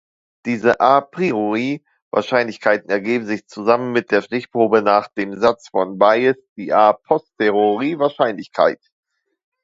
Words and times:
Diese 0.47 0.79
A-priori-Wahrscheinlichkeiten 0.79 2.89
ergeben 2.89 3.39
zusammen 3.45 3.91
mit 3.91 4.09
der 4.09 4.23
Stichprobe 4.23 4.81
nach 4.81 5.09
dem 5.09 5.39
Satz 5.39 5.69
von 5.69 5.99
Bayes 5.99 6.37
die 6.55 6.73
A-posteriori-Wahrscheinlichkeit. 6.73 8.81